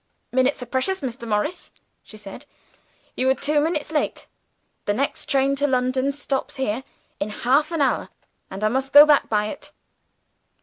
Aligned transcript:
"Minutes 0.31 0.63
are 0.63 0.65
precious, 0.65 1.01
Mr. 1.01 1.27
Morris," 1.27 1.69
she 2.01 2.17
said; 2.17 2.47
"you 3.15 3.29
are 3.29 3.35
two 3.35 3.59
minutes 3.61 3.91
late. 3.91 4.25
The 4.85 4.95
next 4.95 5.29
train 5.29 5.55
to 5.57 5.67
London 5.67 6.11
stops 6.11 6.55
here 6.55 6.83
in 7.19 7.29
half 7.29 7.71
an 7.71 7.81
hour 7.83 8.09
and 8.49 8.63
I 8.63 8.67
must 8.67 8.93
go 8.93 9.05
back 9.05 9.29
by 9.29 9.45
it." 9.49 9.73